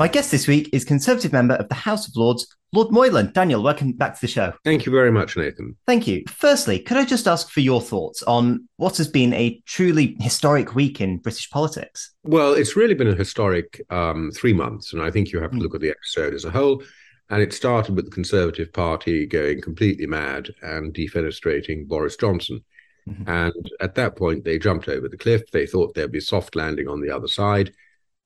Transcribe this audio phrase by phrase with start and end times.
[0.00, 3.32] My guest this week is Conservative member of the House of Lords, Lord Moylan.
[3.34, 4.54] Daniel, welcome back to the show.
[4.64, 5.76] Thank you very much, Nathan.
[5.86, 6.24] Thank you.
[6.26, 10.74] Firstly, could I just ask for your thoughts on what has been a truly historic
[10.74, 12.14] week in British politics?
[12.24, 15.58] Well, it's really been a historic um, three months, and I think you have to
[15.58, 15.60] Mm.
[15.60, 16.82] look at the episode as a whole.
[17.28, 22.64] And it started with the Conservative Party going completely mad and defenestrating Boris Johnson.
[23.06, 23.28] Mhm.
[23.28, 25.42] And at that point, they jumped over the cliff.
[25.50, 27.74] They thought there'd be soft landing on the other side.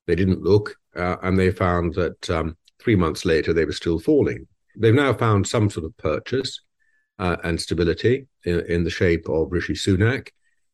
[0.07, 3.99] They didn't look, uh, and they found that um, three months later, they were still
[3.99, 4.47] falling.
[4.77, 6.61] They've now found some sort of purchase
[7.19, 10.29] uh, and stability in, in the shape of Rishi Sunak,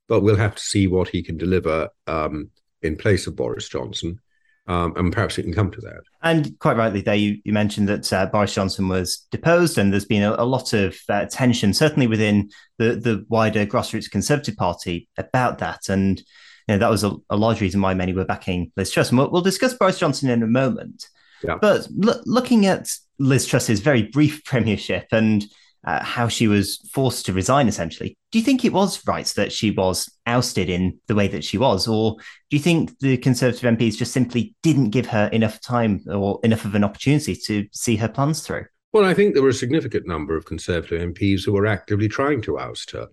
[0.07, 2.49] but we'll have to see what he can deliver um,
[2.81, 4.19] in place of Boris Johnson.
[4.67, 6.01] Um, and perhaps it can come to that.
[6.21, 10.05] And quite rightly, there you, you mentioned that uh, Boris Johnson was deposed, and there's
[10.05, 15.09] been a, a lot of uh, tension, certainly within the, the wider grassroots Conservative Party,
[15.17, 15.89] about that.
[15.89, 16.21] And
[16.67, 19.09] you know, that was a, a large reason why many were backing Liz Truss.
[19.09, 21.07] And we'll, we'll discuss Boris Johnson in a moment.
[21.43, 21.57] Yeah.
[21.59, 25.43] But lo- looking at Liz Truss's very brief premiership and
[25.83, 29.51] uh, how she was forced to resign, essentially, do you think it was right that
[29.51, 31.87] she was ousted in the way that she was?
[31.87, 32.17] Or
[32.49, 36.65] do you think the Conservative MPs just simply didn't give her enough time or enough
[36.65, 38.65] of an opportunity to see her plans through?
[38.93, 42.41] Well, I think there were a significant number of Conservative MPs who were actively trying
[42.43, 43.07] to oust her.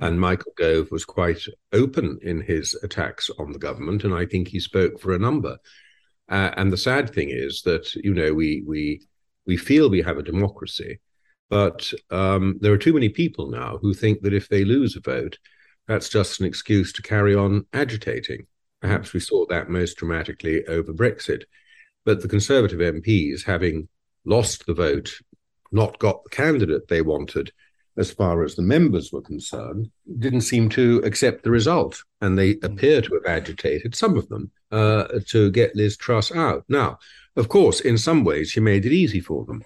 [0.00, 1.40] And Michael Gove was quite
[1.72, 5.58] open in his attacks on the government, and I think he spoke for a number.
[6.28, 9.02] Uh, and the sad thing is that you know we we
[9.46, 11.00] we feel we have a democracy,
[11.48, 15.00] but um, there are too many people now who think that if they lose a
[15.00, 15.38] vote,
[15.86, 18.46] that's just an excuse to carry on agitating.
[18.80, 21.44] Perhaps we saw that most dramatically over Brexit.
[22.04, 23.88] But the Conservative MPs, having
[24.24, 25.10] lost the vote,
[25.72, 27.52] not got the candidate they wanted,
[27.96, 32.02] as far as the members were concerned, didn't seem to accept the result.
[32.20, 36.64] And they appear to have agitated, some of them, uh, to get Liz Truss out.
[36.68, 36.98] Now,
[37.36, 39.62] of course, in some ways, she made it easy for them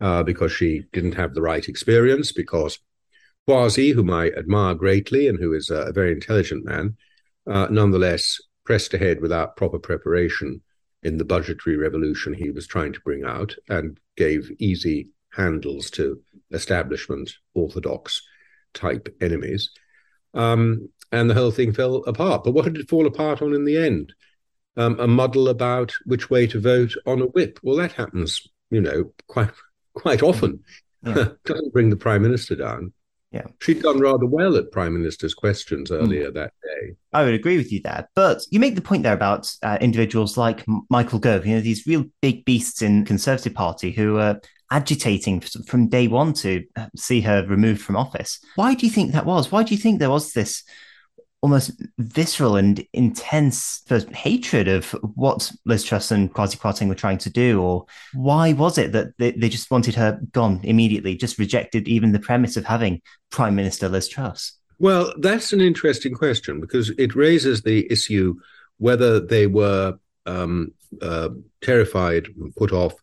[0.00, 2.78] uh, because she didn't have the right experience, because
[3.48, 6.96] Kwasi, whom I admire greatly and who is a, a very intelligent man,
[7.50, 10.60] uh, nonetheless pressed ahead without proper preparation
[11.02, 16.20] in the budgetary revolution he was trying to bring out and gave easy handles to
[16.52, 18.22] establishment orthodox
[18.74, 19.70] type enemies.
[20.34, 22.44] Um, and the whole thing fell apart.
[22.44, 24.14] But what did it fall apart on in the end?
[24.76, 27.60] Um, a muddle about which way to vote on a whip.
[27.62, 29.50] Well, that happens, you know, quite
[29.94, 30.60] quite often.
[31.04, 31.28] Yeah.
[31.44, 32.92] Doesn't bring the prime minister down.
[33.32, 33.46] Yeah.
[33.60, 36.94] She'd done rather well at prime minister's questions earlier that day.
[37.14, 38.08] I would agree with you there.
[38.14, 41.86] But you make the point there about uh, individuals like Michael Gove, you know, these
[41.86, 44.38] real big beasts in Conservative Party who are
[44.72, 48.40] agitating from day one to uh, see her removed from office.
[48.56, 49.52] Why do you think that was?
[49.52, 50.64] Why do you think there was this
[51.42, 57.30] almost visceral and intense hatred of what Liz Truss and Kwasi Kwarteng were trying to
[57.30, 57.60] do?
[57.60, 57.84] Or
[58.14, 62.20] why was it that they, they just wanted her gone immediately, just rejected even the
[62.20, 64.52] premise of having Prime Minister Liz Truss?
[64.78, 68.36] Well, that's an interesting question because it raises the issue
[68.78, 70.72] whether they were um,
[71.02, 71.28] uh,
[71.60, 72.94] terrified, put off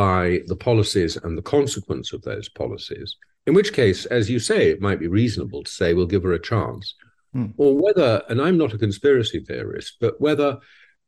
[0.00, 3.16] by the policies and the consequence of those policies.
[3.46, 6.32] In which case, as you say, it might be reasonable to say we'll give her
[6.32, 6.94] a chance.
[7.34, 7.48] Hmm.
[7.58, 10.58] Or whether, and I'm not a conspiracy theorist, but whether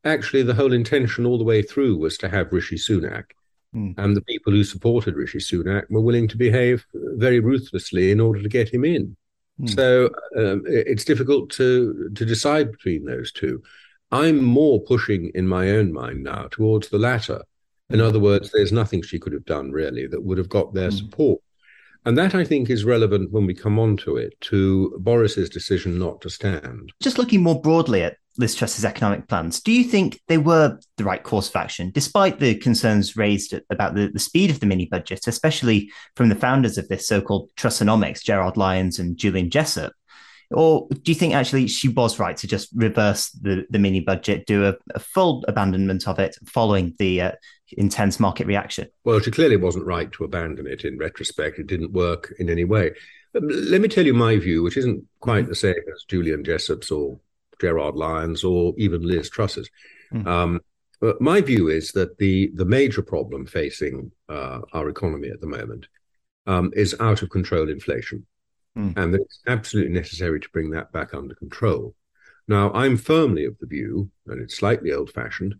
[0.05, 3.25] actually the whole intention all the way through was to have Rishi Sunak.
[3.73, 3.93] Hmm.
[3.97, 8.43] And the people who supported Rishi Sunak were willing to behave very ruthlessly in order
[8.43, 9.17] to get him in.
[9.59, 9.69] Hmm.
[9.69, 13.63] So um, it's difficult to to decide between those two.
[14.11, 17.41] I'm more pushing in my own mind now towards the latter.
[17.91, 20.91] In other words, there's nothing she could have done really that would have got their
[20.91, 20.99] Mm.
[20.99, 21.41] support.
[22.05, 25.99] And that I think is relevant when we come on to it to Boris's decision
[25.99, 26.93] not to stand.
[27.01, 31.05] Just looking more broadly at Liz Truss's economic plans, do you think they were the
[31.05, 34.87] right course of action, despite the concerns raised about the, the speed of the mini
[34.87, 39.93] budget, especially from the founders of this so called Trussonomics, Gerard Lyons and Julian Jessop?
[40.51, 44.47] Or do you think actually she was right to just reverse the, the mini budget,
[44.47, 47.33] do a, a full abandonment of it following the uh,
[47.79, 48.89] intense market reaction?
[49.05, 51.59] Well, she clearly wasn't right to abandon it in retrospect.
[51.59, 52.93] It didn't work in any way.
[53.33, 56.91] But let me tell you my view, which isn't quite the same as Julian Jessop's
[56.91, 57.19] or
[57.61, 59.71] Gerard Lyon's or even Liz Truss's.
[60.13, 60.27] Mm.
[60.27, 60.61] Um,
[61.01, 65.47] but my view is that the the major problem facing uh, our economy at the
[65.47, 65.89] moment
[66.47, 68.27] um, is out of control inflation,
[68.77, 68.97] mm.
[68.97, 71.95] and that it's absolutely necessary to bring that back under control.
[72.49, 75.55] Now, I'm firmly of the view, and it's slightly old fashioned,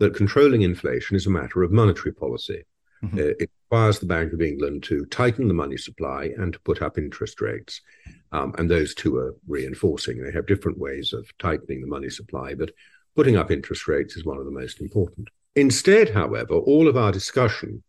[0.00, 2.64] that controlling inflation is a matter of monetary policy.
[3.04, 3.18] Mm-hmm.
[3.18, 6.82] Uh, it requires the Bank of England to tighten the money supply and to put
[6.82, 7.80] up interest rates.
[8.32, 10.22] Um, and those two are reinforcing.
[10.22, 12.72] They have different ways of tightening the money supply, but
[13.14, 15.28] putting up interest rates is one of the most important.
[15.54, 17.82] Instead, however, all of our discussion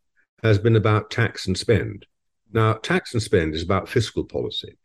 [0.43, 2.05] has been about tax and spend.
[2.51, 4.77] Now, tax and spend is about fiscal policy.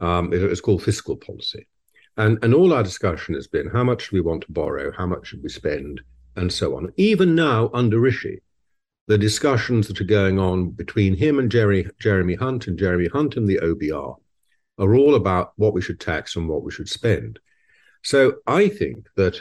[0.00, 1.66] Um, it's called fiscal policy.
[2.16, 5.06] And, and all our discussion has been how much do we want to borrow, how
[5.06, 6.00] much should we spend,
[6.40, 6.92] and so on.
[6.96, 8.40] Even now, under Rishi,
[9.06, 13.36] the discussions that are going on between him and Jerry, Jeremy Hunt and Jeremy Hunt
[13.36, 14.16] and the OBR
[14.78, 17.38] are all about what we should tax and what we should spend.
[18.02, 19.40] So I think that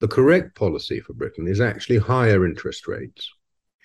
[0.00, 3.30] the correct policy for Britain is actually higher interest rates.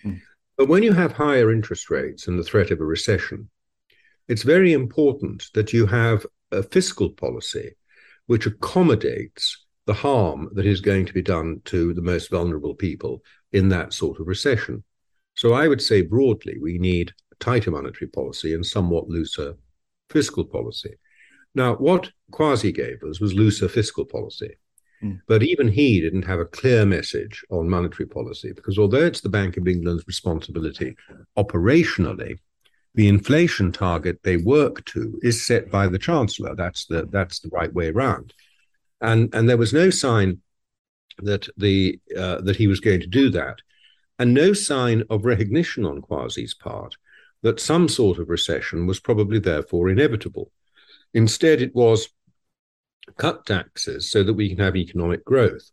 [0.01, 0.13] Hmm.
[0.57, 3.49] But when you have higher interest rates and the threat of a recession,
[4.27, 7.75] it's very important that you have a fiscal policy
[8.25, 13.23] which accommodates the harm that is going to be done to the most vulnerable people
[13.53, 14.83] in that sort of recession.
[15.33, 19.55] So I would say broadly, we need tighter monetary policy and somewhat looser
[20.09, 20.93] fiscal policy.
[21.55, 24.57] Now, what Kwasi gave us was looser fiscal policy.
[25.01, 25.21] Mm.
[25.27, 29.29] But even he didn't have a clear message on monetary policy because although it's the
[29.29, 30.95] Bank of England's responsibility
[31.37, 32.39] operationally,
[32.95, 36.55] the inflation target they work to is set by the Chancellor.
[36.55, 38.33] That's the that's the right way around.
[39.01, 40.41] And and there was no sign
[41.19, 43.57] that the uh, that he was going to do that,
[44.19, 46.95] and no sign of recognition on Kwasi's part
[47.43, 50.51] that some sort of recession was probably therefore inevitable.
[51.13, 52.09] Instead, it was
[53.17, 55.71] cut taxes so that we can have economic growth.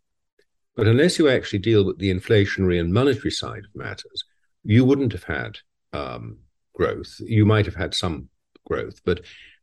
[0.75, 4.23] But unless you actually deal with the inflationary and monetary side of matters,
[4.63, 5.57] you wouldn't have had
[5.93, 6.37] um,
[6.73, 7.15] growth.
[7.19, 8.29] You might have had some
[8.67, 9.21] growth, but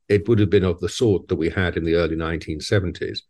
[0.08, 3.20] it would have been of the sort that we had in the early 1970s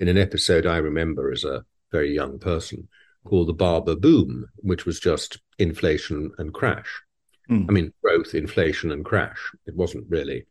[0.00, 2.88] in an episode I remember as a very young person
[3.24, 7.02] called the Barber Boom, which was just inflation and crash.
[7.50, 7.66] Mm.
[7.68, 9.52] I mean, growth, inflation, and crash.
[9.66, 10.46] It wasn't really,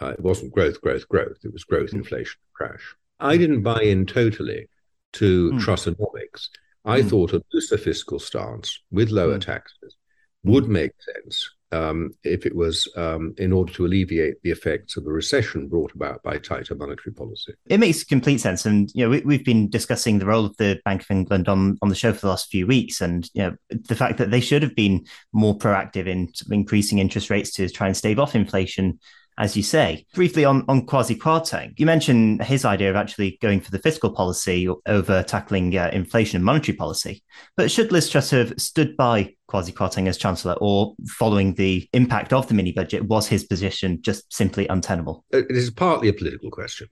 [0.00, 1.38] uh, it wasn't growth, growth, growth.
[1.44, 1.98] It was growth, mm.
[1.98, 2.94] inflation, crash.
[3.18, 4.68] I didn't buy in totally
[5.14, 5.60] to mm.
[5.60, 6.48] Trussonomics.
[6.84, 7.08] I mm.
[7.08, 9.44] thought a looser fiscal stance with lower mm.
[9.44, 9.96] taxes
[10.42, 15.06] would make sense um, if it was um, in order to alleviate the effects of
[15.06, 17.54] a recession brought about by tighter monetary policy.
[17.66, 20.80] It makes complete sense, and you know we, have been discussing the role of the
[20.84, 23.56] Bank of England on on the show for the last few weeks, and you know
[23.70, 27.86] the fact that they should have been more proactive in increasing interest rates to try
[27.86, 28.98] and stave off inflation
[29.40, 30.04] as you say.
[30.14, 34.10] Briefly on, on Kwasi Kwarteng, you mentioned his idea of actually going for the fiscal
[34.10, 37.24] policy over tackling uh, inflation and monetary policy.
[37.56, 42.32] But should Liz Truss have stood by Kwasi Kwarteng as Chancellor or following the impact
[42.34, 45.24] of the mini budget, was his position just simply untenable?
[45.30, 46.88] It is partly a political question.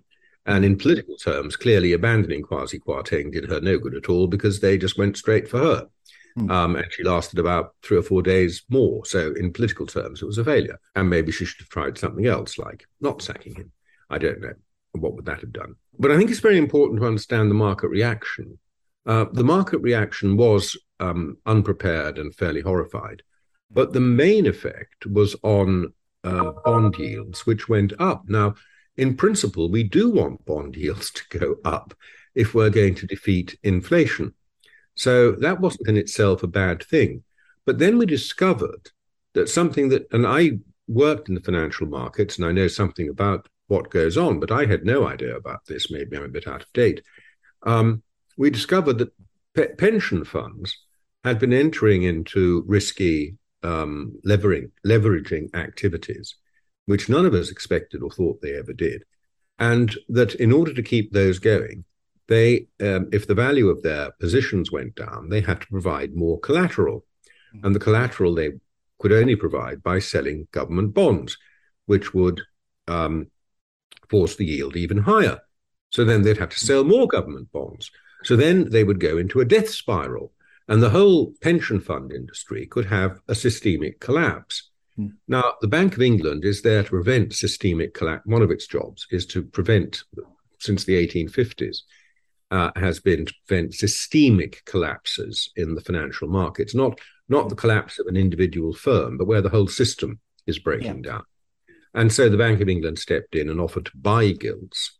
[0.46, 4.60] And in political terms, clearly abandoning Kwasi Kwarteng did her no good at all because
[4.60, 5.86] they just went straight for her.
[6.38, 6.50] Mm.
[6.50, 9.04] Um, and she lasted about three or four days more.
[9.04, 10.78] So, in political terms, it was a failure.
[10.94, 13.72] And maybe she should have tried something else, like not sacking him.
[14.10, 14.54] I don't know.
[14.92, 15.74] What would that have done?
[15.98, 18.58] But I think it's very important to understand the market reaction.
[19.06, 23.22] Uh, the market reaction was um, unprepared and fairly horrified.
[23.70, 25.92] But the main effect was on
[26.24, 28.24] uh, bond yields, which went up.
[28.28, 28.54] Now,
[28.96, 31.94] in principle, we do want bond yields to go up
[32.34, 34.34] if we're going to defeat inflation.
[34.98, 37.22] So that wasn't in itself a bad thing.
[37.64, 38.90] But then we discovered
[39.34, 43.48] that something that, and I worked in the financial markets and I know something about
[43.68, 45.88] what goes on, but I had no idea about this.
[45.88, 47.02] Maybe I'm a bit out of date.
[47.62, 48.02] Um,
[48.36, 49.12] we discovered that
[49.54, 50.76] pe- pension funds
[51.22, 56.34] had been entering into risky um, levering, leveraging activities,
[56.86, 59.04] which none of us expected or thought they ever did.
[59.60, 61.84] And that in order to keep those going,
[62.28, 66.38] they, um, if the value of their positions went down, they had to provide more
[66.38, 67.04] collateral.
[67.52, 67.66] Hmm.
[67.66, 68.52] And the collateral they
[68.98, 71.36] could only provide by selling government bonds,
[71.86, 72.42] which would
[72.86, 73.28] um,
[74.08, 75.40] force the yield even higher.
[75.90, 77.90] So then they'd have to sell more government bonds.
[78.24, 80.32] So then they would go into a death spiral,
[80.66, 84.70] and the whole pension fund industry could have a systemic collapse.
[84.98, 85.12] Mm.
[85.28, 88.26] Now, the Bank of England is there to prevent systemic collapse.
[88.26, 90.04] One of its jobs is to prevent,
[90.58, 91.78] since the 1850s,
[92.50, 97.98] uh, has been to prevent systemic collapses in the financial markets, not not the collapse
[97.98, 101.10] of an individual firm, but where the whole system is breaking yeah.
[101.10, 101.22] down.
[101.94, 104.98] And so the Bank of England stepped in and offered to buy gilts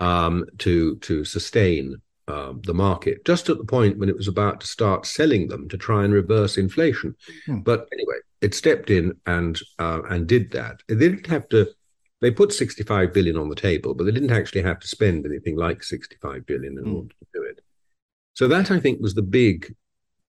[0.00, 1.96] um, to to sustain
[2.28, 5.68] um, the market, just at the point when it was about to start selling them
[5.68, 7.14] to try and reverse inflation.
[7.46, 7.60] Hmm.
[7.60, 10.80] But anyway, it stepped in and uh, and did that.
[10.88, 11.68] They didn't have to.
[12.22, 15.56] They put 65 billion on the table, but they didn't actually have to spend anything
[15.56, 16.94] like 65 billion in hmm.
[16.94, 17.60] order to do it.
[18.34, 19.74] So that I think was the big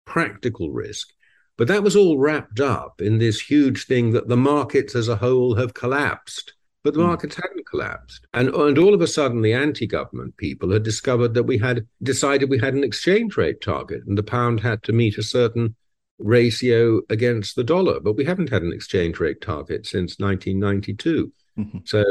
[0.04, 1.10] practical risk.
[1.56, 5.18] But that was all wrapped up in this huge thing that the markets as a
[5.18, 6.54] whole have collapsed.
[6.84, 7.10] But the hmm.
[7.10, 8.26] markets hadn't collapsed.
[8.34, 11.86] And, and all of a sudden, the anti government people had discovered that we had
[12.02, 15.76] decided we had an exchange rate target and the pound had to meet a certain
[16.18, 18.00] ratio against the dollar.
[18.00, 21.32] But we haven't had an exchange rate target since 1992.
[21.58, 21.80] Mm-hmm.
[21.86, 22.04] So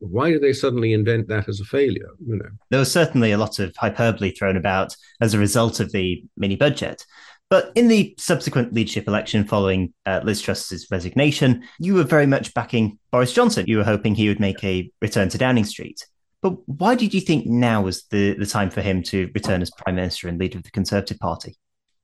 [0.00, 2.10] why did they suddenly invent that as a failure?
[2.26, 5.92] You know, there was certainly a lot of hyperbole thrown about as a result of
[5.92, 7.04] the mini budget.
[7.50, 12.52] But in the subsequent leadership election following uh, Liz Truss's resignation, you were very much
[12.54, 13.66] backing Boris Johnson.
[13.68, 16.04] You were hoping he would make a return to Downing Street.
[16.42, 19.70] But why did you think now was the, the time for him to return as
[19.70, 21.56] Prime Minister and leader of the Conservative Party?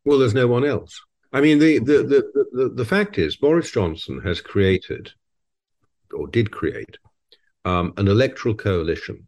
[0.05, 1.01] Well, there's no one else.
[1.33, 5.13] I mean, the, the, the, the, the fact is, Boris Johnson has created,
[6.13, 6.97] or did create,
[7.65, 9.27] um, an electoral coalition,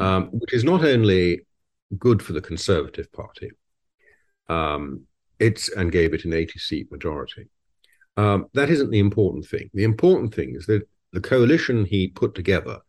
[0.00, 1.42] um, which is not only
[1.98, 3.50] good for the Conservative Party,
[4.48, 5.04] um,
[5.38, 7.48] it's and gave it an 80 seat majority.
[8.16, 9.70] Um, that isn't the important thing.
[9.74, 12.80] The important thing is that the coalition he put together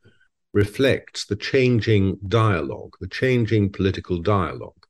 [0.54, 4.86] reflects the changing dialogue, the changing political dialogue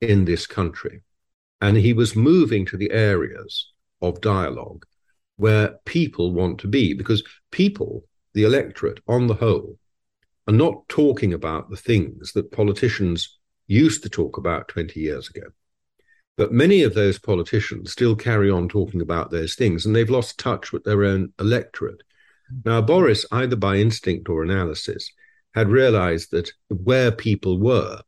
[0.00, 1.02] in this country.
[1.60, 4.86] And he was moving to the areas of dialogue
[5.42, 9.76] where people want to be, because people, the electorate on the whole,
[10.46, 15.48] are not talking about the things that politicians used to talk about 20 years ago.
[16.36, 20.38] But many of those politicians still carry on talking about those things, and they've lost
[20.38, 22.04] touch with their own electorate.
[22.64, 25.10] Now, Boris, either by instinct or analysis,
[25.54, 28.00] had realized that where people were,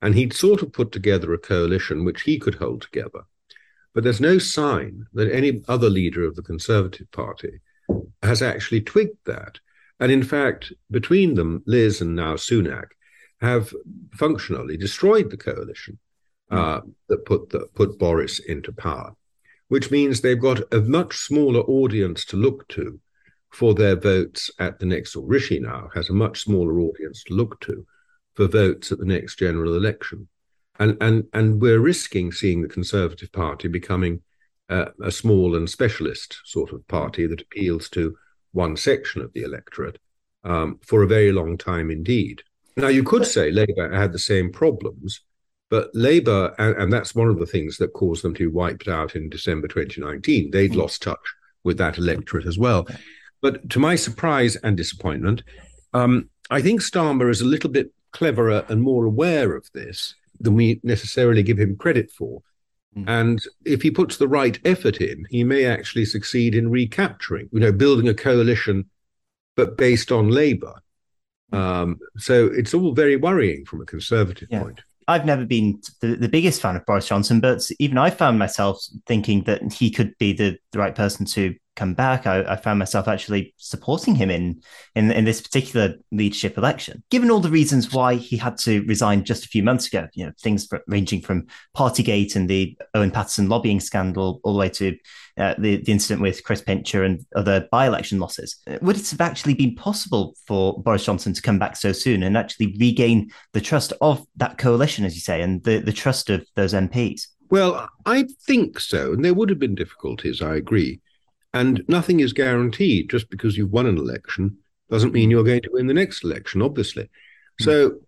[0.00, 3.22] and he'd sort of put together a coalition which he could hold together.
[3.98, 7.58] But there's no sign that any other leader of the Conservative Party
[8.22, 9.58] has actually twigged that.
[9.98, 12.90] And in fact, between them, Liz and now Sunak
[13.40, 13.74] have
[14.12, 15.98] functionally destroyed the coalition.
[16.48, 16.56] Hmm.
[16.56, 19.16] uh, that put the, put Boris into power,
[19.66, 23.00] which means they've got a much smaller audience to look to
[23.50, 25.16] for their votes at the next.
[25.16, 27.84] Or Rishi now has a much smaller audience to look to
[28.36, 30.28] for votes at the next general election,
[30.78, 34.22] and and and we're risking seeing the Conservative Party becoming
[34.68, 38.16] uh, a small and specialist sort of party that appeals to
[38.52, 39.98] one section of the electorate
[40.44, 42.42] um, for a very long time indeed.
[42.76, 45.22] Now, you could say Labour had the same problems
[45.70, 48.88] but Labour, and, and, that's one of the things that caused them to be wiped
[48.88, 50.50] out in December 2019.
[50.50, 50.76] They'd mm.
[50.76, 51.18] lost touch
[51.62, 52.86] with that electorate as well.
[53.42, 55.42] But to my surprise and disappointment,
[55.92, 60.54] um, I think Starmer is a little bit cleverer and more aware of this than
[60.54, 62.42] we necessarily give him credit for.
[62.96, 63.04] Mm.
[63.06, 67.60] And if he puts the right effort in, he may actually succeed in recapturing, you
[67.60, 68.86] know, building a coalition,
[69.56, 70.74] but based on Labour.
[71.52, 71.58] Mm.
[71.58, 74.62] Um, so it's all very worrying from a conservative yeah.
[74.62, 74.80] point.
[75.06, 78.84] I've never been the, the biggest fan of Boris Johnson, but even I found myself
[79.06, 82.78] thinking that he could be the, the right person to come back, I, I, found
[82.78, 84.60] myself actually supporting him in,
[84.96, 87.02] in in this particular leadership election.
[87.10, 90.26] Given all the reasons why he had to resign just a few months ago, you
[90.26, 94.96] know, things ranging from Partygate and the Owen Paterson lobbying scandal, all the way to
[95.38, 99.54] uh, the, the incident with Chris Pincher and other by-election losses, would it have actually
[99.54, 103.92] been possible for Boris Johnson to come back so soon and actually regain the trust
[104.00, 107.28] of that coalition, as you say, and the, the trust of those MPs?
[107.50, 109.12] Well, I think so.
[109.12, 111.00] And there would have been difficulties, I agree.
[111.54, 114.58] And nothing is guaranteed just because you've won an election
[114.90, 117.04] doesn't mean you're going to win the next election, obviously.
[117.60, 117.64] Mm.
[117.64, 117.98] So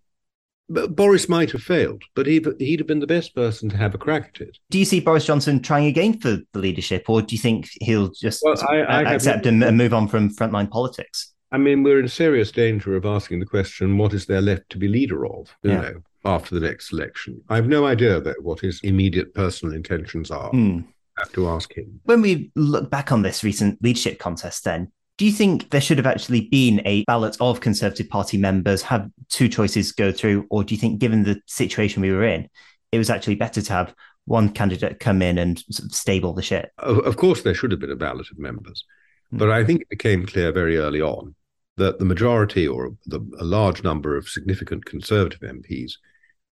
[0.68, 3.98] Boris might have failed, but he'd, he'd have been the best person to have a
[3.98, 4.58] crack at it.
[4.70, 8.10] Do you see Boris Johnson trying again for the leadership, or do you think he'll
[8.10, 11.32] just well, I, I accept and, move on from frontline politics?
[11.52, 14.78] I mean, we're in serious danger of asking the question, what is there left to
[14.78, 15.80] be leader of, you yeah.
[15.80, 17.42] know, after the next election?
[17.48, 20.52] I have no idea that what his immediate personal intentions are.
[20.52, 20.84] Mm
[21.20, 22.00] have to ask him.
[22.04, 25.98] When we look back on this recent leadership contest, then, do you think there should
[25.98, 30.46] have actually been a ballot of Conservative Party members, have two choices go through?
[30.50, 32.48] Or do you think, given the situation we were in,
[32.90, 36.42] it was actually better to have one candidate come in and sort of stable the
[36.42, 36.70] ship?
[36.78, 38.84] Of, course, there should have been a ballot of members.
[39.32, 41.34] But I think it became clear very early on
[41.76, 45.92] that the majority or the, a large number of significant Conservative MPs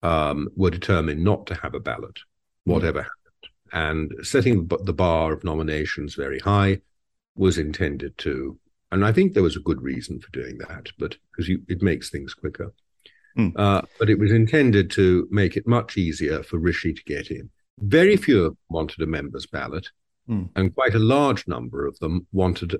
[0.04, 2.20] um, were determined not to have a ballot,
[2.64, 3.25] whatever happened.
[3.74, 6.82] And setting the bar of nominations very high
[7.36, 8.58] was intended to,
[8.92, 12.10] and I think there was a good reason for doing that, but because it makes
[12.10, 12.74] things quicker.
[13.38, 13.52] Mm.
[13.56, 17.50] Uh, but it was intended to make it much easier for Rishi to get in.
[17.80, 19.90] Very few wanted a member's ballot,
[20.30, 20.50] mm.
[20.56, 22.78] and quite a large number of them wanted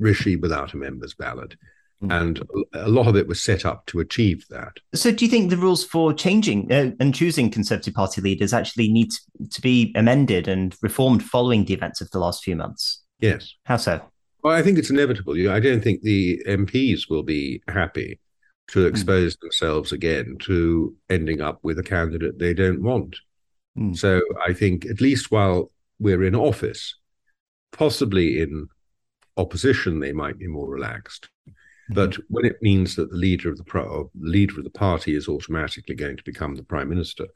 [0.00, 1.54] Rishi without a member's ballot.
[2.02, 2.20] Mm.
[2.20, 2.42] And
[2.74, 4.72] a lot of it was set up to achieve that.
[4.94, 8.88] So, do you think the rules for changing uh, and choosing Conservative Party leaders actually
[8.88, 9.10] need
[9.50, 13.02] to be amended and reformed following the events of the last few months?
[13.20, 13.54] Yes.
[13.64, 14.00] How so?
[14.42, 15.34] Well, I think it's inevitable.
[15.48, 18.18] I don't think the MPs will be happy
[18.68, 18.86] to hmm.
[18.88, 19.40] expose mm.
[19.40, 23.16] themselves again to ending up with a candidate they don't want.
[23.78, 23.96] Mm.
[23.96, 26.96] So I think at least while we're in office,
[27.70, 28.68] possibly in
[29.36, 31.28] opposition, they might be more relaxed.
[31.90, 31.94] Mm-hmm.
[31.94, 35.28] But when it means that the leader of the pro- leader of the party is
[35.28, 37.26] automatically going to become the prime minister,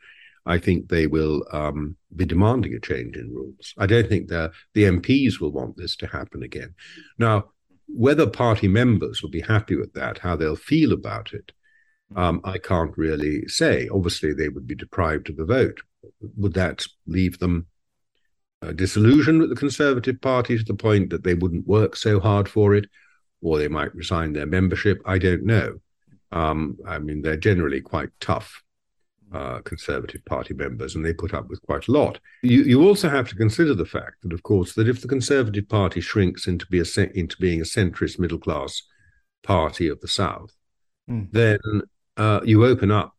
[0.46, 3.74] I think they will um, be demanding a change in rules.
[3.78, 6.74] I don't think the the MPs will want this to happen again.
[7.18, 7.50] Now,
[7.88, 11.52] whether party members will be happy with that, how they'll feel about it,
[12.14, 13.88] um, I can't really say.
[13.92, 15.80] Obviously, they would be deprived of the vote.
[16.36, 17.66] Would that leave them
[18.62, 22.48] uh, disillusioned with the Conservative Party to the point that they wouldn't work so hard
[22.48, 22.86] for it?
[23.42, 25.00] Or they might resign their membership.
[25.04, 25.78] I don't know.
[26.32, 28.62] Um, I mean, they're generally quite tough
[29.32, 32.18] uh, Conservative Party members, and they put up with quite a lot.
[32.42, 35.68] You, you also have to consider the fact that, of course, that if the Conservative
[35.68, 38.82] Party shrinks into, be a, into being a centrist middle class
[39.42, 40.50] party of the South,
[41.08, 41.28] mm.
[41.32, 41.58] then
[42.16, 43.14] uh, you open up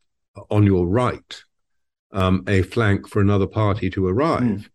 [0.49, 1.41] on your right
[2.11, 4.41] um, a flank for another party to arrive.
[4.41, 4.69] Mm.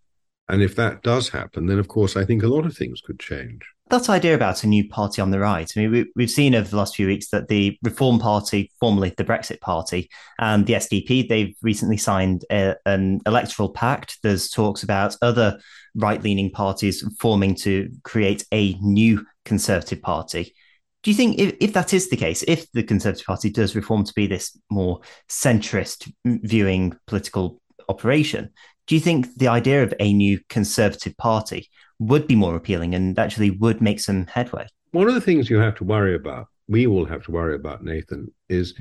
[0.48, 3.18] And if that does happen, then of course I think a lot of things could
[3.18, 5.70] change that idea about a new party on the right.
[5.76, 9.12] I mean, we, have seen over the last few weeks that the Reform Party, formerly
[9.16, 10.08] the Brexit Party,
[10.38, 14.18] and the SDP, they've recently signed a, an electoral pact.
[14.22, 15.60] There's talks about other
[15.94, 20.54] right leaning parties forming to create a new Conservative Party.
[21.02, 24.04] Do you think if, if that is the case, if the Conservative Party does reform
[24.04, 28.50] to be this more centrist viewing political operation,
[28.86, 31.68] do you think the idea of a new Conservative Party
[32.06, 34.66] would be more appealing and actually would make some headway.
[34.90, 37.84] One of the things you have to worry about, we all have to worry about,
[37.84, 38.74] Nathan, is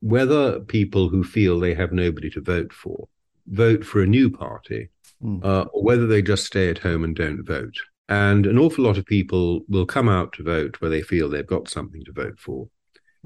[0.00, 3.08] whether people who feel they have nobody to vote for
[3.46, 4.88] vote for a new party
[5.22, 5.44] mm.
[5.44, 7.76] uh, or whether they just stay at home and don't vote.
[8.08, 11.46] And an awful lot of people will come out to vote where they feel they've
[11.46, 12.68] got something to vote for.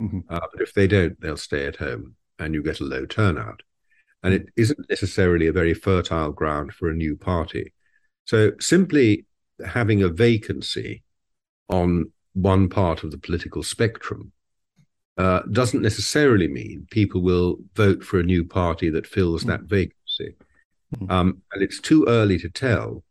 [0.01, 0.21] Mm-hmm.
[0.29, 3.63] Uh, but if they don't, they'll stay at home and you get a low turnout.
[4.23, 7.73] And it isn't necessarily a very fertile ground for a new party.
[8.29, 9.25] So simply
[9.65, 11.03] having a vacancy
[11.71, 14.33] on one part of the political spectrum
[15.17, 19.67] uh, doesn't necessarily mean people will vote for a new party that fills that hmm.
[19.69, 20.35] vacancy.
[20.99, 21.11] Hmm.
[21.11, 23.03] Um, and it's too early to tell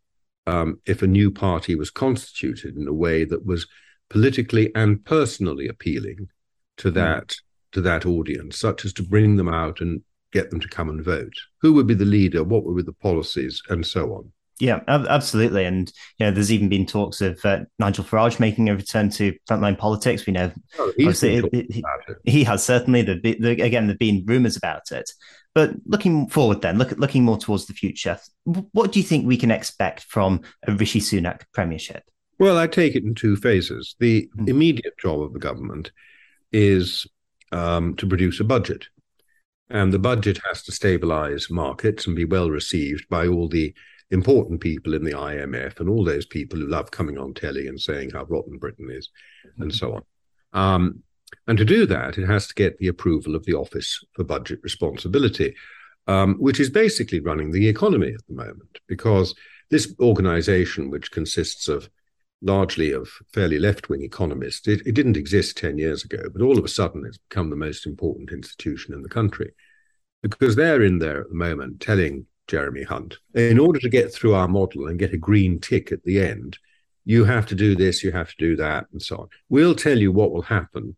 [0.46, 3.66] um, if a new party was constituted in a way that was
[4.10, 6.28] politically and personally appealing
[6.76, 6.94] to hmm.
[6.94, 7.34] that
[7.72, 10.00] to that audience, such as to bring them out and
[10.32, 11.34] get them to come and vote.
[11.60, 12.44] Who would be the leader?
[12.44, 14.32] What would be the policies, and so on.
[14.60, 15.64] Yeah, absolutely.
[15.64, 19.32] And you know, there's even been talks of uh, Nigel Farage making a return to
[19.48, 20.26] frontline politics.
[20.26, 21.84] We know, oh, it, it, he,
[22.24, 23.02] he, has certainly.
[23.02, 25.10] The, the, again, there've been rumours about it.
[25.54, 28.18] But looking forward, then, look looking more towards the future.
[28.44, 32.02] What do you think we can expect from a Rishi Sunak premiership?
[32.38, 33.96] Well, I take it in two phases.
[33.98, 34.48] The mm.
[34.48, 35.92] immediate job of the government
[36.52, 37.06] is
[37.52, 38.86] um, to produce a budget,
[39.70, 43.74] and the budget has to stabilise markets and be well received by all the
[44.10, 47.80] important people in the IMF and all those people who love coming on telly and
[47.80, 49.10] saying how rotten Britain is
[49.46, 49.62] mm-hmm.
[49.62, 50.02] and so on.
[50.52, 51.02] Um,
[51.46, 54.60] and to do that, it has to get the approval of the Office for Budget
[54.62, 55.54] Responsibility,
[56.06, 59.34] um, which is basically running the economy at the moment, because
[59.70, 61.90] this organization, which consists of
[62.40, 66.58] largely of fairly left wing economists, it, it didn't exist 10 years ago, but all
[66.58, 69.52] of a sudden it's become the most important institution in the country
[70.22, 73.18] because they're in there at the moment telling Jeremy Hunt.
[73.34, 76.58] In order to get through our model and get a green tick at the end,
[77.04, 79.28] you have to do this, you have to do that, and so on.
[79.48, 80.96] We'll tell you what will happen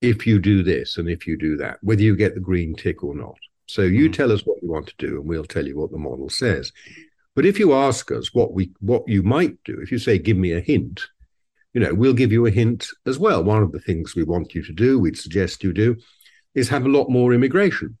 [0.00, 3.02] if you do this and if you do that, whether you get the green tick
[3.02, 3.38] or not.
[3.66, 4.12] So you mm.
[4.12, 6.72] tell us what you want to do, and we'll tell you what the model says.
[7.34, 10.36] But if you ask us what we what you might do, if you say, "Give
[10.36, 11.06] me a hint,"
[11.72, 13.42] you know, we'll give you a hint as well.
[13.42, 15.96] One of the things we want you to do, we'd suggest you do,
[16.54, 17.96] is have a lot more immigration.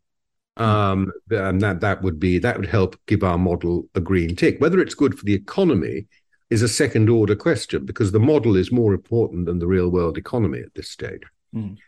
[0.58, 4.60] Um, and that that would be that would help give our model a green tick.
[4.60, 6.06] Whether it's good for the economy
[6.50, 10.18] is a second order question because the model is more important than the real world
[10.18, 11.22] economy at this stage.
[11.54, 11.78] Mm.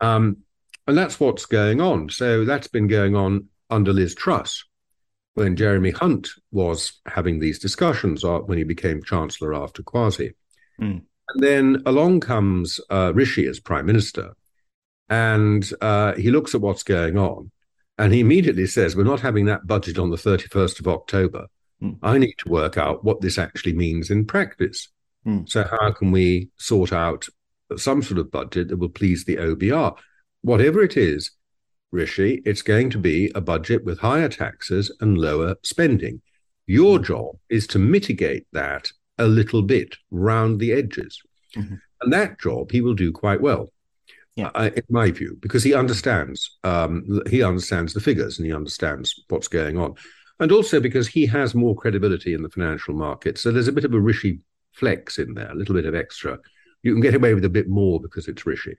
[0.00, 0.38] Um,
[0.86, 2.08] and that's what's going on.
[2.08, 4.64] So that's been going on under Liz Truss
[5.34, 10.34] when Jeremy Hunt was having these discussions uh, when he became Chancellor after Kwasi.
[10.80, 11.02] Mm.
[11.28, 14.34] And then along comes uh, Rishi as Prime Minister,
[15.08, 17.50] and uh, he looks at what's going on,
[17.98, 21.46] and he immediately says, We're not having that budget on the 31st of October.
[21.82, 21.98] Mm.
[22.02, 24.88] I need to work out what this actually means in practice.
[25.26, 25.48] Mm.
[25.48, 27.26] So, how can we sort out
[27.76, 29.96] some sort of budget that will please the OBR?
[30.42, 31.30] Whatever it is,
[31.90, 36.20] Rishi, it's going to be a budget with higher taxes and lower spending.
[36.66, 37.04] Your mm.
[37.04, 41.22] job is to mitigate that a little bit round the edges.
[41.56, 41.76] Mm-hmm.
[42.00, 43.68] And that job he will do quite well,
[44.36, 44.50] yeah.
[44.54, 49.24] uh, in my view, because he understands um, he understands the figures and he understands
[49.28, 49.94] what's going on,
[50.40, 53.38] and also because he has more credibility in the financial market.
[53.38, 54.40] So there's a bit of a Rishi
[54.72, 56.38] flex in there, a little bit of extra.
[56.82, 58.76] You can get away with a bit more because it's Rishi,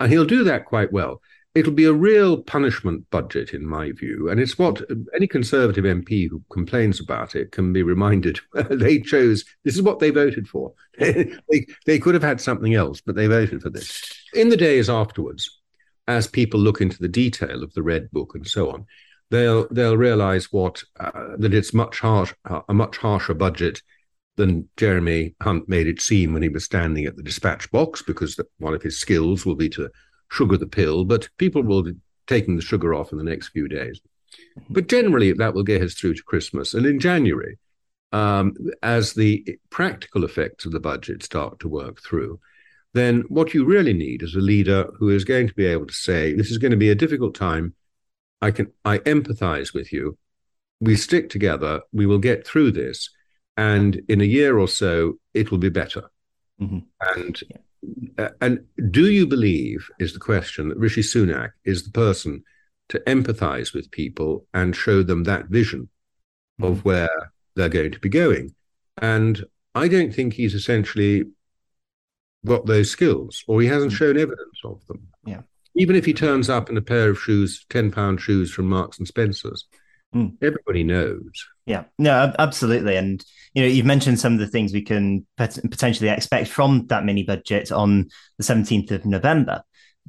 [0.00, 1.20] and he'll do that quite well
[1.54, 4.28] it'll be a real punishment budget, in my view.
[4.28, 4.82] And it's what
[5.14, 9.98] any Conservative MP who complains about it can be reminded they chose this is what
[9.98, 10.72] they voted for.
[10.98, 14.02] they, they could have had something else, but they voted for this.
[14.34, 15.58] In the days afterwards,
[16.06, 18.86] as people look into the detail of the Red Book and so on,
[19.30, 23.82] they'll they'll realize what uh, that it's much harsh, uh, a much harsher budget
[24.36, 28.36] than Jeremy Hunt made it seem when he was standing at the dispatch box, because
[28.36, 29.90] the, one of his skills will be to
[30.30, 31.94] sugar the pill, but people will be
[32.26, 34.00] taking the sugar off in the next few days.
[34.68, 36.74] But generally, that will get us through to Christmas.
[36.74, 37.58] And in January,
[38.12, 42.40] um, as the practical effects of the budget start to work through,
[42.94, 45.94] then what you really need is a leader who is going to be able to
[45.94, 47.74] say, "This is going to be a difficult time.
[48.40, 50.16] I can I empathize with you.
[50.80, 51.82] We stick together.
[51.92, 53.10] We will get through this,
[53.56, 56.10] and in a year or so, it will be better."
[56.60, 56.78] Mm-hmm.
[57.16, 57.56] And yeah.
[58.16, 62.42] Uh, and do you believe, is the question, that Rishi Sunak is the person
[62.88, 65.88] to empathize with people and show them that vision
[66.60, 66.88] of mm-hmm.
[66.88, 68.54] where they're going to be going?
[69.00, 71.24] And I don't think he's essentially
[72.44, 73.96] got those skills, or he hasn't mm.
[73.96, 75.08] shown evidence of them.
[75.26, 75.42] Yeah.
[75.76, 78.98] Even if he turns up in a pair of shoes, ten pound shoes from Marks
[78.98, 79.66] and Spencers,
[80.14, 80.36] mm.
[80.42, 81.46] everybody knows.
[81.66, 82.96] Yeah, no, absolutely.
[82.96, 87.04] And you know, you've mentioned some of the things we can potentially expect from that
[87.04, 89.62] mini budget on the 17th of November.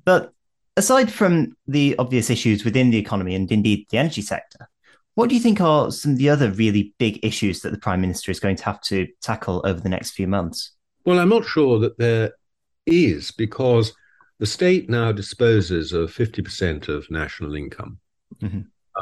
[0.06, 0.32] But
[0.78, 4.70] aside from the obvious issues within the economy and indeed the energy sector,
[5.16, 8.00] what do you think are some of the other really big issues that the prime
[8.00, 10.72] minister is going to have to tackle over the next few months?
[11.06, 12.32] Well, I'm not sure that there
[12.86, 13.94] is because
[14.40, 18.00] the state now disposes of 50% of national income.
[18.42, 18.62] Mm-hmm.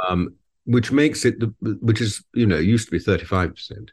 [0.10, 0.36] Um,
[0.67, 3.56] which makes it, which is, you know, used to be 35%.
[3.56, 3.91] percent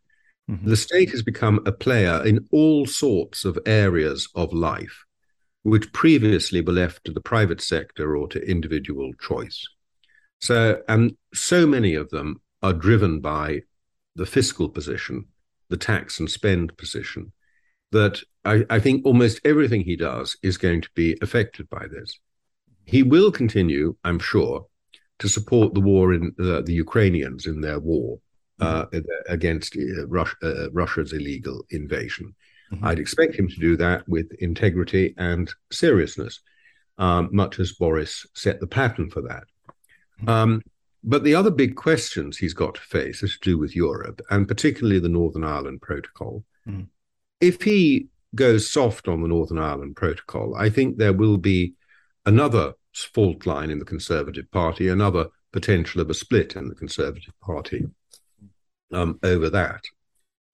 [0.50, 4.96] mm hmm The state has become a player in all sorts of areas of life,
[5.62, 9.58] which previously were left to the private sector or to individual choice.
[10.40, 13.62] So, and so many of them are driven by
[14.16, 15.16] the fiscal position,
[15.70, 17.32] the tax and spend position,
[17.92, 22.18] that I, I think almost everything he does is going to be affected by this.
[22.84, 24.66] He will continue, I'm sure,
[25.18, 28.18] to support the war in uh, the Ukrainians in their war
[28.60, 29.00] uh, mm-hmm.
[29.28, 32.34] against uh, Russia, uh, Russia's illegal invasion.
[32.72, 32.84] Mm-hmm.
[32.84, 36.40] I'd expect him to do that with integrity and seriousness,
[36.98, 39.44] um, much as Boris set the pattern for that.
[40.20, 40.28] Mm-hmm.
[40.28, 40.62] Um,
[41.02, 44.48] but the other big questions he's got to face are to do with Europe and
[44.48, 46.44] particularly the Northern Ireland Protocol.
[46.66, 46.84] Mm-hmm.
[47.40, 51.74] If he goes soft on the Northern Ireland Protocol, I think there will be
[52.24, 57.34] another fault line in the Conservative Party, another potential of a split in the Conservative
[57.40, 57.86] Party
[58.92, 59.84] um, over that.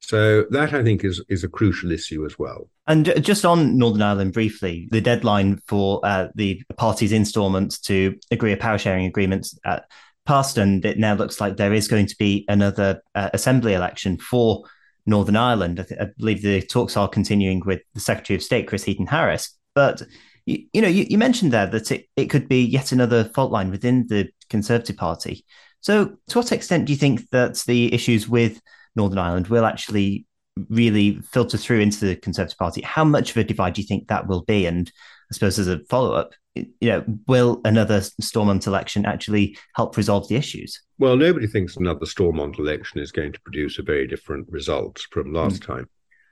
[0.01, 2.69] So that I think is is a crucial issue as well.
[2.87, 8.53] And just on Northern Ireland briefly, the deadline for uh, the party's instalments to agree
[8.53, 9.81] a power sharing agreement uh,
[10.25, 14.17] passed, and it now looks like there is going to be another uh, assembly election
[14.17, 14.65] for
[15.07, 15.81] Northern Ireland.
[15.81, 19.07] I, th- I, believe the talks are continuing with the Secretary of State Chris Heaton
[19.07, 20.03] Harris, but
[20.47, 23.53] you, you know, you, you, mentioned there that it, it could be yet another fault
[23.53, 25.45] line within the Conservative Party.
[25.81, 28.61] So, to what extent do you think that the issues with
[28.97, 30.27] Northern Ireland will actually
[30.69, 32.83] really filter through into the Conservative Party?
[32.83, 34.67] How much of a divide do you think that will be?
[34.67, 34.91] And
[35.31, 40.29] I suppose as a follow up, you know, will another Stormont election actually help resolve
[40.29, 40.81] the issues?
[40.99, 45.33] Well, nobody thinks another Stormont election is going to produce a very different result from
[45.33, 45.67] last mm.
[45.67, 45.89] time.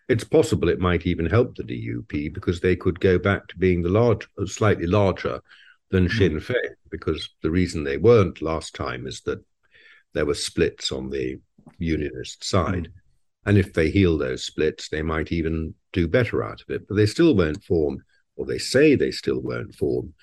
[0.09, 3.83] It's possible it might even help the DUP because they could go back to being
[3.83, 5.41] the large, slightly larger
[5.91, 6.13] than mm.
[6.17, 6.75] Sinn Féin.
[6.91, 9.45] Because the reason they weren't last time is that
[10.15, 11.39] there were splits on the
[11.79, 12.85] unionist side.
[12.85, 12.93] Mm.
[13.47, 16.89] And if they heal those splits, they might even do better out of it.
[16.89, 18.03] But they still won't form,
[18.37, 20.15] or they say they still won't form,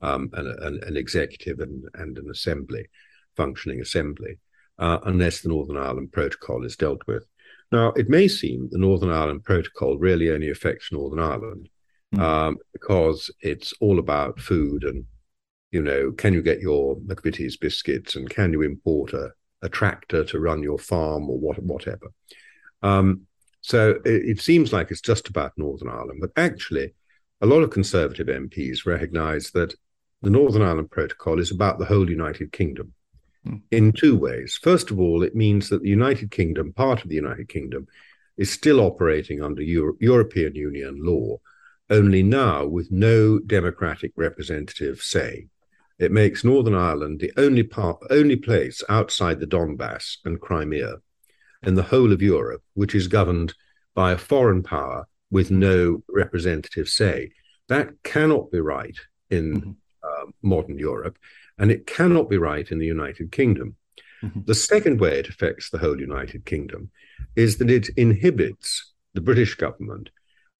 [0.00, 2.86] um, an, an, an, executive and, and an assembly,
[3.36, 4.38] functioning assembly,
[4.78, 7.26] uh, unless the Northern Ireland Protocol is dealt with.
[7.74, 11.68] Now, it may seem the Northern Ireland Protocol really only affects Northern Ireland
[12.14, 12.20] mm.
[12.20, 15.04] um, because it's all about food and,
[15.72, 20.22] you know, can you get your McVitie's biscuits and can you import a, a tractor
[20.24, 22.12] to run your farm or what, whatever.
[22.82, 23.22] Um,
[23.60, 26.94] so it, it, seems like it's just about Northern Ireland, but actually,
[27.40, 29.74] a lot of Conservative MPs recognise that
[30.22, 32.94] the Northern Ireland Protocol is about the whole United Kingdom
[33.46, 33.60] mm.
[33.70, 34.58] in two ways.
[34.62, 37.86] First of all, it means that the United Kingdom, part of the United Kingdom,
[38.36, 41.38] is still operating under Euro- European Union law,
[41.90, 45.46] only now with no democratic representative say.
[45.98, 50.96] It makes Northern Ireland the only part, only place outside the Donbass and Crimea
[51.62, 53.54] in the whole of Europe, which is governed
[53.94, 57.30] by a foreign power with no representative say.
[57.68, 58.96] That cannot be right
[59.30, 59.70] in mm-hmm.
[60.02, 61.16] uh, modern Europe,
[61.58, 63.76] and it cannot be right in the United Kingdom.
[64.22, 64.40] Mm-hmm.
[64.46, 66.90] The second way it affects the whole United Kingdom
[67.36, 70.10] is that it inhibits the British government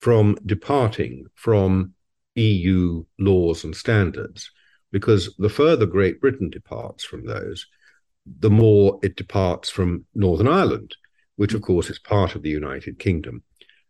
[0.00, 1.94] from departing from
[2.34, 4.50] EU laws and standards,
[4.92, 7.66] because the further Great Britain departs from those,
[8.40, 10.96] the more it departs from Northern Ireland,
[11.36, 13.42] which of course is part of the United Kingdom.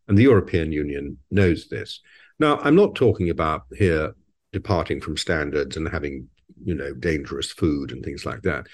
[0.09, 2.01] And the European Union knows this.
[2.39, 4.15] Now, I'm not talking about here
[4.53, 6.29] departing from standards and having,
[6.63, 8.67] you know, dangerous food and things like that,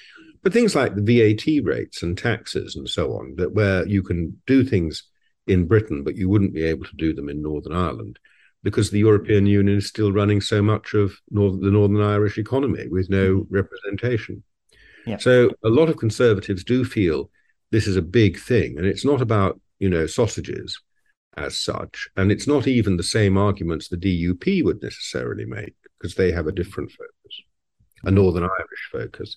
[0.42, 4.40] but things like the VAT rates and taxes and so on, that where you can
[4.46, 5.04] do things
[5.46, 8.18] in Britain, but you wouldn't be able to do them in Northern Ireland
[8.62, 12.88] because the European Union is still running so much of North, the Northern Irish economy
[12.88, 13.54] with no mm-hmm.
[13.54, 14.42] representation.
[15.06, 15.16] Yeah.
[15.16, 17.30] So a lot of conservatives do feel
[17.70, 20.78] this is a big thing, and it's not about you know sausages
[21.36, 26.14] as such, and it's not even the same arguments the DUP would necessarily make because
[26.14, 27.14] they have a different focus,
[28.04, 29.36] a Northern Irish focus.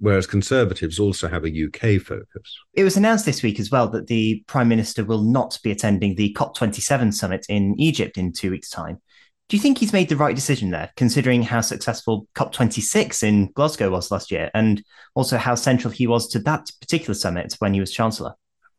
[0.00, 2.56] Whereas Conservatives also have a UK focus.
[2.74, 6.14] It was announced this week as well that the Prime Minister will not be attending
[6.14, 9.00] the COP27 summit in Egypt in two weeks' time.
[9.48, 13.90] Do you think he's made the right decision there, considering how successful COP26 in Glasgow
[13.90, 14.84] was last year, and
[15.14, 18.34] also how central he was to that particular summit when he was Chancellor?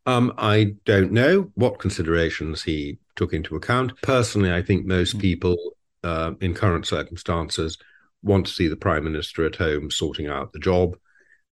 [0.05, 3.99] Um, I don't know what considerations he took into account.
[4.03, 5.21] Personally, I think most mm.
[5.21, 5.57] people
[6.03, 7.77] uh, in current circumstances
[8.21, 10.97] want to see the Prime Minister at home sorting out the job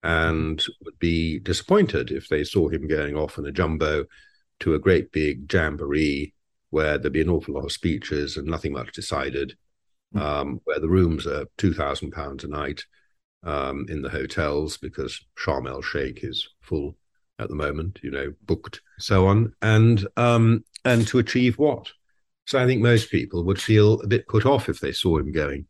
[0.04, 4.06] and would be disappointed if they saw him going off in a jumbo
[4.60, 6.34] to a great big jamboree
[6.69, 9.56] where there'd be an awful lot of speeches and nothing much decided,
[10.15, 10.21] mm.
[10.21, 12.84] um, where the rooms are two thousand pounds a night
[13.43, 16.95] um, in the hotels because Sharm el Sheikh is full
[17.39, 21.91] at the moment, you know, booked, so on, and um, and to achieve what?
[22.45, 25.32] So I think most people would feel a bit put off if they saw him
[25.32, 25.67] going.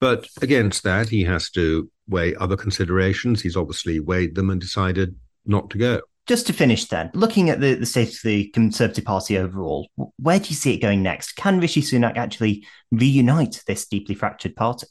[0.00, 3.42] But against that, he has to weigh other considerations.
[3.42, 6.00] He's obviously weighed them and decided not to go.
[6.26, 10.40] Just to finish then, looking at the, the state of the Conservative Party overall, where
[10.40, 11.32] do you see it going next?
[11.32, 14.88] Can Rishi Sunak actually reunite this deeply fractured party?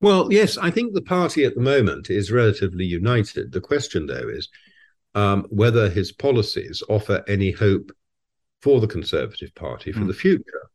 [0.00, 3.50] Well, yes, I think the party at the moment is relatively united.
[3.50, 4.48] The question, though, is
[5.16, 7.90] um, whether his policies offer any hope
[8.62, 10.08] for the Conservative Party for mm.
[10.08, 10.70] the future.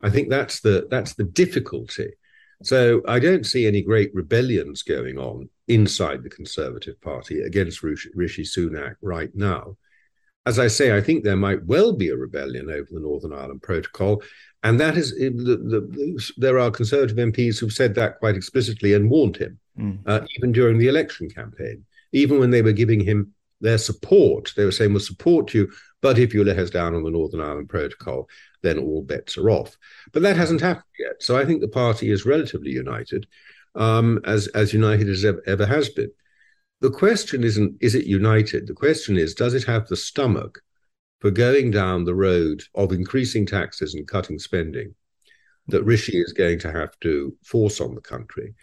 [0.00, 2.12] I think that's the that's the difficulty.
[2.62, 8.42] So I don't see any great rebellions going on inside the Conservative Party against Rishi
[8.42, 9.76] Sunak right now.
[10.44, 13.62] As I say, I think there might well be a rebellion over the Northern Ireland
[13.62, 14.22] Protocol.
[14.64, 19.10] And that is, the, the, there are Conservative MPs who've said that quite explicitly and
[19.10, 19.98] warned him, mm.
[20.06, 21.84] uh, even during the election campaign.
[22.12, 25.70] Even when they were giving him their support, they were saying, We'll support you,
[26.02, 28.28] but if you let us down on the Northern Ireland Protocol,
[28.60, 29.78] then all bets are off.
[30.12, 31.22] But that hasn't happened yet.
[31.22, 33.26] So I think the party is relatively united,
[33.76, 36.10] um, as as united as ever, ever has been.
[36.80, 38.66] The question isn't is it united.
[38.66, 40.60] The question is does it have the stomach
[41.20, 44.94] for going down the road of increasing taxes and cutting spending
[45.68, 48.54] that Rishi is going to have to force on the country,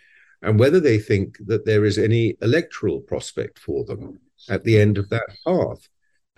[0.42, 4.98] and whether they think that there is any electoral prospect for them at the end
[4.98, 5.88] of that path.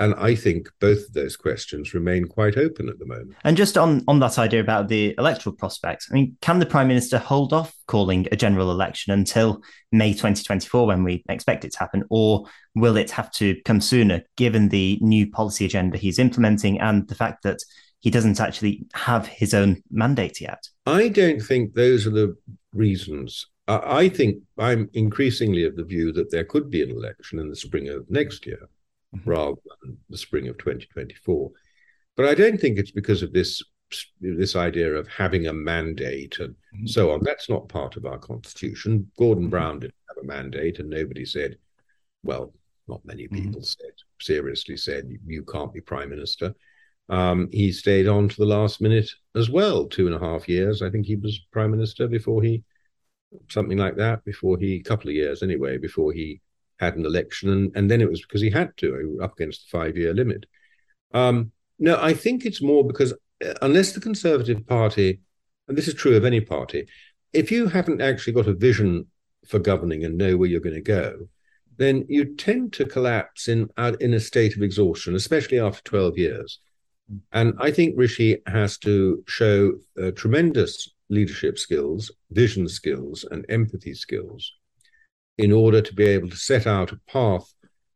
[0.01, 3.35] And I think both of those questions remain quite open at the moment.
[3.43, 6.87] And just on, on that idea about the electoral prospects, I mean, can the Prime
[6.87, 9.61] Minister hold off calling a general election until
[9.91, 12.03] May 2024 when we expect it to happen?
[12.09, 17.07] Or will it have to come sooner, given the new policy agenda he's implementing and
[17.07, 17.59] the fact that
[17.99, 20.67] he doesn't actually have his own mandate yet?
[20.87, 22.35] I don't think those are the
[22.73, 23.45] reasons.
[23.67, 27.55] I think I'm increasingly of the view that there could be an election in the
[27.55, 28.67] spring of next year.
[29.15, 29.29] Mm-hmm.
[29.29, 31.51] rather than the spring of 2024.
[32.17, 33.63] But I don't think it's because of this
[34.21, 36.85] this idea of having a mandate and mm-hmm.
[36.85, 37.19] so on.
[37.23, 39.11] That's not part of our constitution.
[39.17, 39.49] Gordon mm-hmm.
[39.49, 41.57] Brown didn't have a mandate, and nobody said,
[42.23, 42.53] well,
[42.87, 43.45] not many mm-hmm.
[43.45, 46.53] people said seriously said you can't be prime minister.
[47.09, 50.81] Um, he stayed on to the last minute as well, two and a half years.
[50.81, 52.63] I think he was prime minister before he,
[53.49, 56.41] something like that, before he, a couple of years anyway, before he
[56.81, 57.49] had an election.
[57.51, 60.45] And, and then it was because he had to, up against the five year limit.
[61.13, 65.21] Um, no, I think it's more because uh, unless the Conservative Party,
[65.67, 66.87] and this is true of any party,
[67.33, 69.05] if you haven't actually got a vision
[69.45, 71.27] for governing and know where you're going to go,
[71.77, 76.59] then you tend to collapse in in a state of exhaustion, especially after 12 years.
[77.31, 83.93] And I think Rishi has to show uh, tremendous leadership skills, vision skills, and empathy
[83.93, 84.53] skills
[85.37, 87.53] in order to be able to set out a path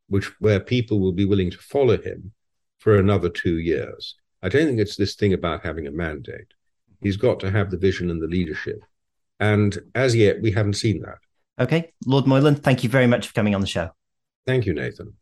[0.07, 2.31] which where people will be willing to follow him
[2.79, 4.15] for another two years.
[4.43, 6.53] I don't think it's this thing about having a mandate.
[7.01, 8.83] He's got to have the vision and the leadership.
[9.39, 11.17] And as yet, we haven't seen that.
[11.59, 11.91] Okay.
[12.05, 13.89] Lord Moylan, thank you very much for coming on the show.
[14.45, 15.13] Thank you, Nathan.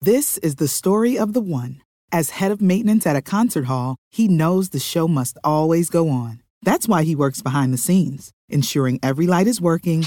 [0.00, 1.80] This is the story of the one.
[2.12, 6.08] As head of maintenance at a concert hall, he knows the show must always go
[6.08, 6.42] on.
[6.62, 10.06] That's why he works behind the scenes, ensuring every light is working,